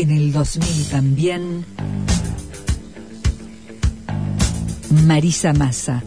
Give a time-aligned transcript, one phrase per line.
[0.00, 1.66] En el 2000 también.
[5.08, 6.04] Marisa Massa.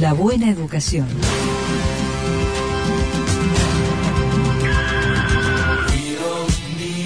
[0.00, 1.06] La buena educación.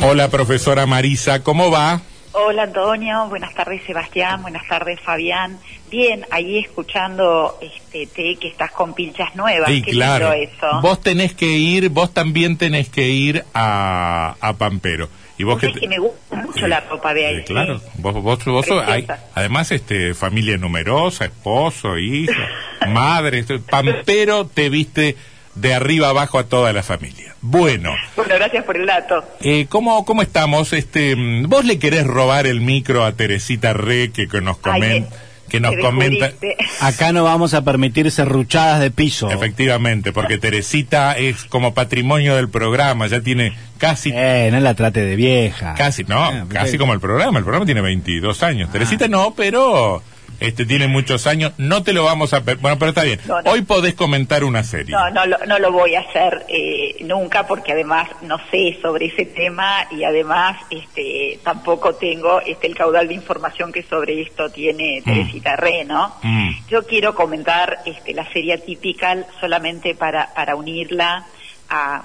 [0.03, 2.01] Hola, profesora Marisa, ¿cómo va?
[2.33, 5.59] Hola Antonio, buenas tardes Sebastián, buenas tardes Fabián.
[5.91, 9.71] Bien, ahí escuchando este té que estás con pinchas nuevas.
[9.71, 10.33] Sí, Qué claro.
[10.33, 10.81] eso.
[10.83, 15.09] Vos tenés que ir, vos también tenés que ir a, a Pampero.
[15.39, 17.37] Y vos te- que me gusta mucho la ropa de ahí.
[17.37, 22.33] Eh, claro, vos, vos, vos sos- hay- además este familia numerosa, esposo, hijo,
[22.89, 25.15] madre, esto- Pampero te viste
[25.55, 27.35] de arriba abajo a toda la familia.
[27.43, 29.25] Bueno, Bueno, gracias por el dato.
[29.41, 30.73] eh, ¿cómo, ¿cómo estamos?
[30.73, 35.11] Este, mm, vos le querés robar el micro a Teresita Re que, que nos comenta,
[35.11, 36.33] me- que nos me comenta.
[36.81, 39.31] Acá no vamos a permitir serruchadas de piso.
[39.31, 45.01] Efectivamente, porque Teresita es como patrimonio del programa, ya tiene casi Eh, no la trate
[45.01, 45.75] de vieja.
[45.75, 47.39] Casi, no, Eh, casi como el programa.
[47.39, 48.71] El programa tiene 22 años.
[48.71, 50.03] Teresita no, pero
[50.41, 51.53] este tiene muchos años.
[51.59, 52.41] No te lo vamos a...
[52.41, 53.21] Bueno, pero está bien.
[53.27, 53.51] No, no.
[53.51, 54.95] Hoy podés comentar una serie.
[54.95, 59.07] No, no, lo- no lo voy a hacer eh, nunca porque además no sé sobre
[59.07, 64.51] ese tema y además este tampoco tengo este el caudal de información que sobre esto
[64.51, 66.15] tiene Teresita Re, ¿no?
[66.23, 66.51] Mm.
[66.69, 71.27] Yo quiero comentar este la serie típica solamente para para unirla
[71.69, 72.03] a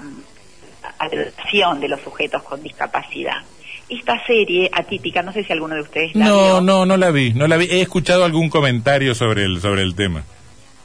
[1.00, 3.36] la educación de los sujetos con discapacidad.
[3.88, 6.60] Esta serie atípica, no sé si alguno de ustedes la No, vio.
[6.62, 7.66] no, no la vi, no la vi.
[7.66, 10.24] He escuchado algún comentario sobre el sobre el tema.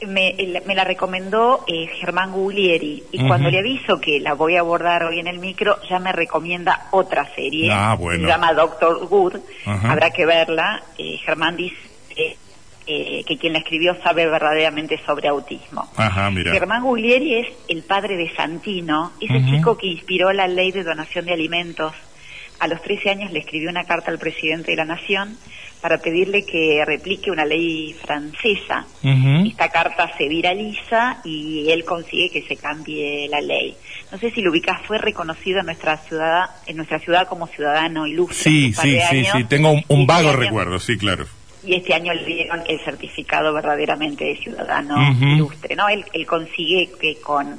[0.06, 0.34] me,
[0.66, 5.04] me la recomendó eh, Germán Guglieri y cuando le aviso que la voy a abordar
[5.04, 7.70] hoy en el micro, ya me recomienda otra serie.
[7.72, 8.22] Ah, bueno.
[8.24, 9.36] Se llama Doctor Good.
[9.64, 10.82] Habrá que verla.
[10.98, 11.76] Eh, Germán dice
[12.16, 12.36] eh,
[12.88, 15.90] eh, que quien la escribió sabe verdaderamente sobre autismo.
[15.96, 16.52] Ajá, mira.
[16.52, 19.50] Germán Guglieri es el padre de Santino, ese Ujú.
[19.50, 21.92] chico que inspiró la ley de donación de alimentos.
[22.60, 25.36] A los 13 años le escribió una carta al presidente de la Nación
[25.80, 28.86] para pedirle que replique una ley francesa.
[29.46, 33.76] Esta carta se viraliza y él consigue que se cambie la ley.
[34.10, 38.06] No sé si lo ubicás, fue reconocido en nuestra ciudad, en nuestra ciudad como ciudadano
[38.06, 38.36] ilustre.
[38.36, 39.44] Sí, sí, sí, sí.
[39.44, 41.26] Tengo un, vago recuerdo, sí, claro.
[41.64, 44.96] Y este año le dieron el certificado verdaderamente de ciudadano
[45.34, 45.88] ilustre, ¿no?
[45.88, 47.58] Él, él consigue que con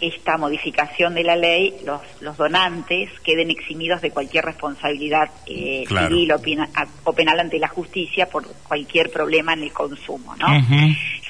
[0.00, 6.08] esta modificación de la ley los, los donantes queden eximidos de cualquier responsabilidad eh, Claro.
[6.08, 6.68] civil o, pena-
[7.04, 10.46] o penal ante la justicia por cualquier problema en el consumo, ¿no?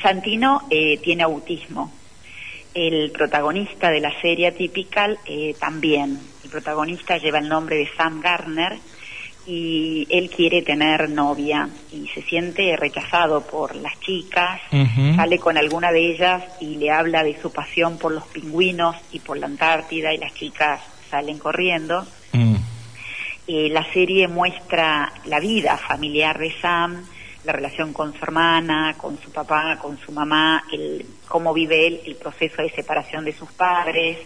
[0.03, 1.93] Santino eh, tiene autismo.
[2.73, 6.21] El protagonista de la serie Typical eh, también.
[6.45, 8.75] El protagonista lleva el nombre de Sam Garner
[9.47, 14.61] y él quiere tener novia y se siente rechazado por las chicas.
[15.17, 19.21] Sale con alguna de ellas y le habla de su pasión por los pingüinos y
[19.21, 20.81] por la Antártida y las chicas
[21.11, 22.07] salen corriendo.
[22.33, 22.57] Mm.
[23.49, 27.05] Eh, la serie muestra la vida familiar de Sam,
[27.45, 32.01] la relación con su hermana, con su papá, con su mamá, el, cómo vive él
[32.07, 34.19] el proceso de separación de sus padres.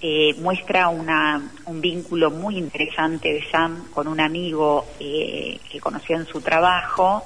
[0.00, 6.16] Eh, muestra una, un vínculo muy interesante de Sam con un amigo eh, que conoció
[6.16, 7.24] en su trabajo,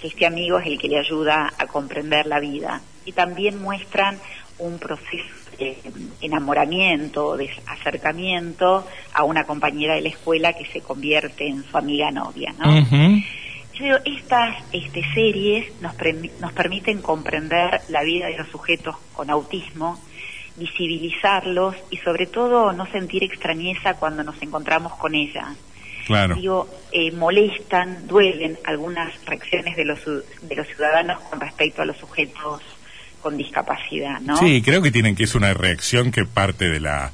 [0.00, 2.80] que este amigo es el que le ayuda a comprender la vida.
[3.04, 4.18] Y también muestran
[4.58, 5.24] un proceso
[5.58, 5.76] de
[6.20, 12.10] enamoramiento, de acercamiento a una compañera de la escuela que se convierte en su amiga
[12.12, 12.78] novia, ¿no?
[12.78, 13.22] Ujú.
[13.74, 15.94] Yo digo, estas este, series nos,
[16.40, 19.98] nos permiten comprender la vida de los sujetos con autismo,
[20.56, 25.46] visibilizarlos y sobre todo no sentir extrañeza cuando nos encontramos con ellas.
[26.06, 26.34] Claro.
[26.34, 31.96] Digo, eh, molestan, duelen algunas reacciones de los, de los ciudadanos con respecto a los
[31.96, 32.62] sujetos
[33.22, 34.36] con discapacidad, ¿no?
[34.36, 37.10] Sí, creo que tienen que es una reacción que parte de la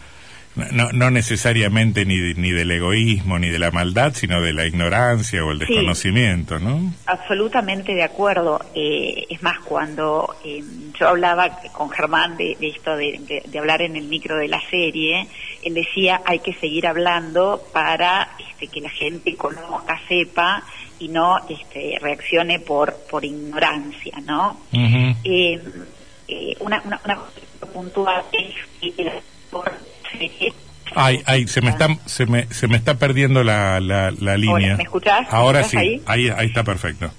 [0.73, 4.67] no, no necesariamente ni, de- ni del egoísmo ni de la maldad, sino de la
[4.67, 5.67] ignorancia o el Sí.
[5.67, 6.93] desconocimiento, ¿no?
[7.07, 8.61] Absolutamente de acuerdo.
[8.75, 10.63] Eh, es más, cuando eh,
[10.99, 15.27] yo hablaba con Germán de, de esto de, hablar en el micro de la serie,
[15.63, 20.63] él decía hay que seguir hablando para este, que la gente conozca, sepa
[20.99, 24.61] y no este, reaccione por, por ignorancia, ¿no?
[24.73, 25.17] Ujú.
[25.25, 25.61] Eh,
[26.29, 27.19] eh, una, una, una
[27.73, 29.11] puntual es que
[30.95, 34.77] Ay, ay, se me está, se me, se me está perdiendo la, la, la línea.
[34.77, 35.23] ¿me escuchás?
[35.23, 37.11] ¿Me Ahora escuchás sí, ahí, ahí está perfecto.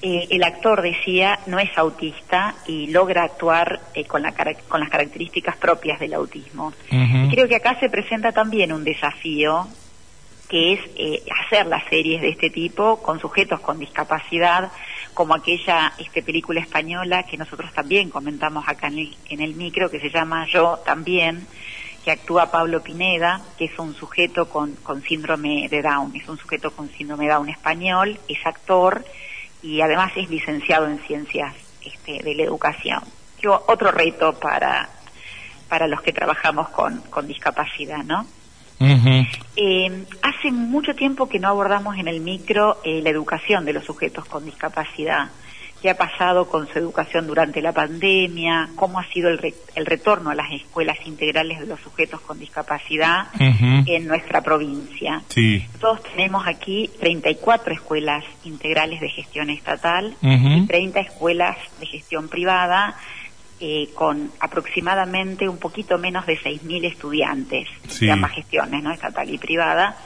[0.00, 4.32] eh, el actor decía no es autista y logra actuar eh, con, la,
[4.68, 6.72] con las características propias del autismo.
[6.90, 9.68] Y creo que acá se presenta también un desafío
[10.48, 14.70] que es eh, hacer las series de este tipo con sujetos con discapacidad,
[15.12, 19.90] como aquella este, película española que nosotros también comentamos acá en el, en el micro,
[19.90, 21.46] que se llama Yo también,
[22.08, 26.38] que actúa Pablo Pineda, que es un sujeto con, con síndrome de Down, es un
[26.38, 29.04] sujeto con síndrome de Down español, es actor
[29.62, 33.02] y además es licenciado en ciencias este, de la educación.
[33.42, 34.88] Digo, otro reto para,
[35.68, 38.24] para los que trabajamos con, con discapacidad, ¿no?
[39.56, 43.84] Eh, hace mucho tiempo que no abordamos en el micro eh, la educación de los
[43.84, 45.28] sujetos con discapacidad.
[45.80, 48.70] ¿Qué ha pasado con su educación durante la pandemia?
[48.74, 52.38] ¿Cómo ha sido el, re- el retorno a las escuelas integrales de los sujetos con
[52.40, 55.22] discapacidad en nuestra provincia?
[55.28, 55.64] Sí.
[55.80, 62.96] Todos tenemos aquí 34 escuelas integrales de gestión estatal y 30 escuelas de gestión privada
[63.60, 68.06] eh, con aproximadamente un poquito menos de 6.000 estudiantes Sí.
[68.06, 68.90] de ambas gestiones, ¿no?
[68.92, 69.96] estatal y privada.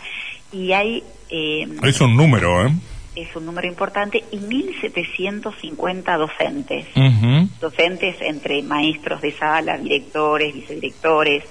[0.52, 2.70] Y hay, eh, Es un número, ¿eh?
[3.14, 6.86] Es un número importante, y 1.750 docentes.
[6.96, 7.48] Ujú.
[7.60, 11.44] Docentes entre maestros de sala, directores, vicedirectores,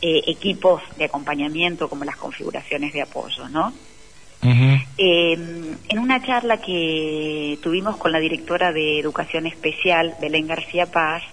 [0.00, 3.72] eh, equipos de acompañamiento como las configuraciones de apoyo, ¿no?
[4.40, 5.32] Eh,
[5.88, 11.24] en una charla que tuvimos con la directora de Educación Especial, Belén García Paz,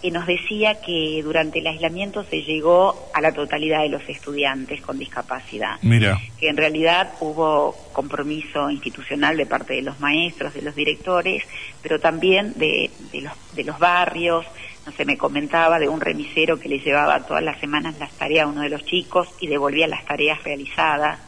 [0.00, 4.80] que nos decía que durante el aislamiento se llegó a la totalidad de los estudiantes
[4.80, 6.18] con discapacidad, Mira.
[6.38, 11.42] que en realidad hubo compromiso institucional de parte de los maestros, de los directores,
[11.82, 14.46] pero también de, de los, de los barrios.
[14.86, 18.46] No sé, me comentaba de un remisero que le llevaba todas las semanas las tareas
[18.46, 21.18] a uno de los chicos y devolvía las tareas realizadas.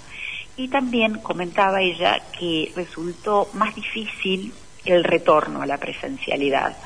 [0.57, 4.53] Y también comentaba ella que resultó más difícil
[4.85, 6.77] el retorno a la presencialidad.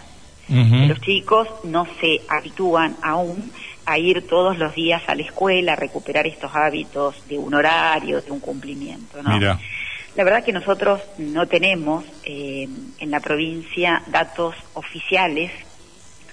[0.49, 3.51] Los chicos no se habitúan aún
[3.87, 8.21] a ir todos los días a la escuela, a recuperar estos hábitos de un horario,
[8.21, 9.23] de un cumplimiento.
[9.23, 9.31] ¿no?
[9.31, 9.59] Mira.
[10.17, 12.69] La verdad que nosotros no tenemos eh,
[12.99, 15.51] en la provincia datos oficiales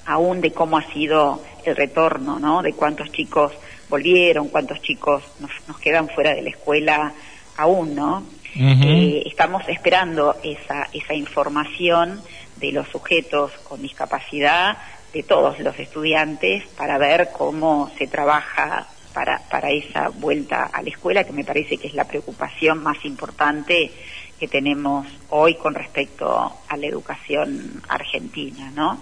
[0.06, 2.62] aún de cómo ha sido el retorno, ¿no?
[2.62, 3.54] De cuántos chicos
[3.90, 7.14] volvieron, cuántos chicos nos, nos quedan fuera de la escuela
[7.58, 8.24] aún, ¿no?
[8.56, 12.22] Eh, estamos esperando esa, esa información
[12.62, 14.78] de los sujetos con discapacidad,
[15.12, 20.90] de todos los estudiantes, para ver cómo se trabaja para, para esa vuelta a la
[20.90, 23.92] escuela, que me parece que es la preocupación más importante
[24.40, 29.00] que tenemos hoy con respecto a la educación argentina, ¿no?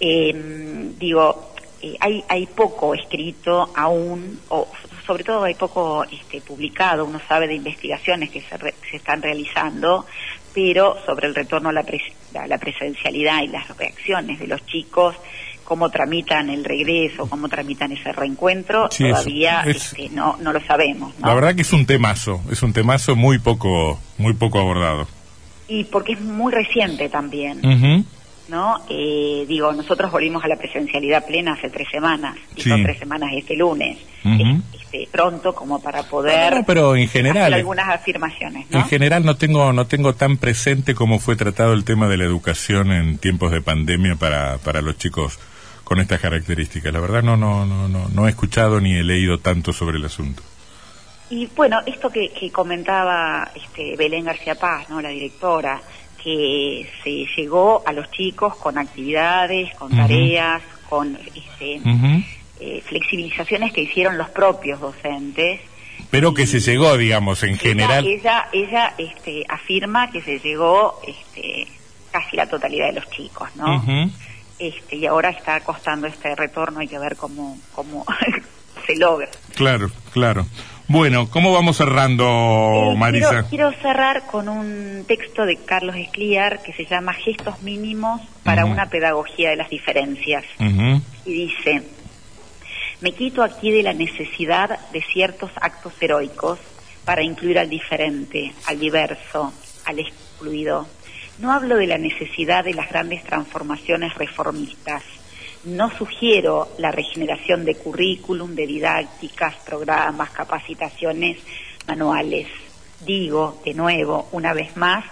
[0.00, 0.32] Eh,
[0.98, 4.68] digo, eh, hay, hay poco escrito aún, o
[5.06, 9.22] sobre todo hay poco este, publicado, uno sabe de investigaciones que se, re- se están
[9.22, 10.06] realizando,
[10.54, 14.64] pero sobre el retorno a la, pres- a la presencialidad y las reacciones de los
[14.66, 15.16] chicos,
[15.64, 20.60] cómo tramitan el regreso, cómo tramitan ese reencuentro, Sí, todavía es- este, no, no lo
[20.60, 21.16] sabemos.
[21.20, 21.28] ¿no?
[21.28, 25.06] La verdad que es un temazo, es un temazo muy poco, muy poco abordado.
[25.68, 27.58] Y porque es muy reciente también.
[27.64, 28.04] Ujú.
[28.50, 28.82] ¿No?
[28.90, 32.68] Eh, digo, nosotros volvimos a la presencialidad plena hace tres semanas, y Sí.
[32.68, 33.96] son tres semanas este lunes.
[34.22, 38.80] Es- este, pronto como para poder No, pero en general, hacer eh, algunas afirmaciones, ¿no?
[38.80, 42.24] En general no tengo no tengo tan presente cómo fue tratado el tema de la
[42.24, 45.38] educación en tiempos de pandemia para, para los chicos
[45.84, 46.92] con estas características.
[46.92, 50.04] La verdad no no no no no he escuchado ni he leído tanto sobre el
[50.04, 50.42] asunto.
[51.30, 55.00] Y bueno, esto que, que comentaba este, Belén García Paz, ¿no?
[55.00, 55.80] La directora,
[56.22, 61.80] que se llegó a los chicos con actividades, con tareas, con este,
[62.60, 65.60] eh, flexibilizaciones que hicieron los propios docentes.
[66.10, 68.06] Pero que se llegó, digamos, en general.
[68.06, 71.66] Ella, ella, este, afirma que se llegó este,
[72.10, 73.82] casi la totalidad de los chicos, ¿no?
[74.58, 78.04] Este, y ahora está costando este retorno, hay que ver cómo, cómo
[78.86, 79.28] se logra.
[79.54, 80.46] Claro, claro.
[80.92, 83.28] Bueno, ¿cómo vamos cerrando, Eh, Marisa?
[83.28, 88.64] Quiero, quiero cerrar con un texto de Carlos Escliar que se llama Gestos mínimos para
[88.64, 90.42] una pedagogía de las diferencias.
[90.58, 91.84] Y dice,
[93.00, 96.58] me quito aquí de la necesidad de ciertos actos heroicos
[97.04, 99.52] para incluir al diferente, al diverso,
[99.84, 100.88] al excluido.
[101.38, 105.04] No hablo de la necesidad de las grandes transformaciones reformistas.
[105.64, 111.36] No sugiero la regeneración de currículum, de didácticas, programas, capacitaciones,
[111.86, 112.48] manuales.
[113.00, 115.04] Digo, de nuevo, una vez más,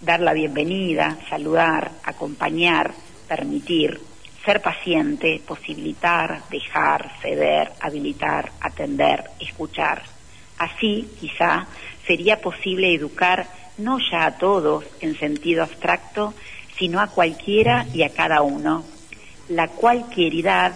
[0.00, 2.94] dar la bienvenida, saludar, acompañar,
[3.26, 4.00] permitir,
[4.44, 10.04] ser paciente, posibilitar, dejar, ceder, habilitar, atender, escuchar.
[10.58, 11.66] Así, quizá,
[12.06, 13.48] sería posible educar
[13.78, 16.32] no ya a todos en sentido abstracto,
[16.78, 18.84] sino a cualquiera y a cada uno.
[19.48, 20.72] La cualquieridad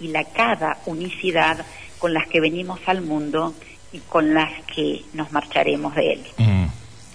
[0.00, 1.64] y la cada unicidad
[1.98, 3.54] con las que venimos al mundo
[3.92, 6.24] y con las que nos marcharemos de él.
[6.36, 6.66] Mm,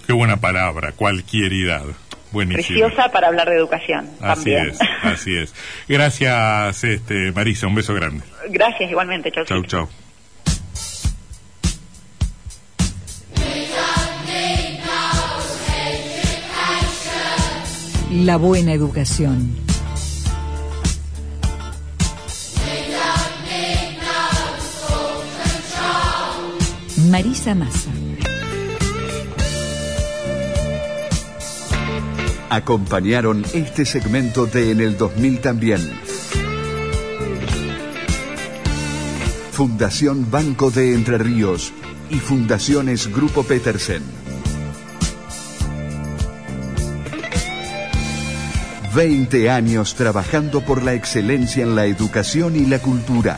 [0.06, 1.84] qué buena palabra, cualquieridad.
[2.32, 2.80] Buenísimo.
[2.80, 4.10] Preciosa para hablar de educación.
[4.20, 4.70] Así también.
[4.70, 5.54] es, así es.
[5.88, 8.24] Gracias, este, Marisa, un beso grande.
[8.48, 9.30] Gracias igualmente.
[9.30, 9.88] Chau, Chau, chau.
[18.10, 19.54] La buena educación.
[27.14, 27.92] Marisa Massa.
[32.50, 35.80] Acompañaron este segmento de En el 2000 también.
[39.52, 41.72] Fundación Banco de Entre Ríos
[42.10, 44.02] y Fundaciones Grupo Petersen.
[48.92, 53.36] 20 años trabajando por la excelencia en la educación y la cultura.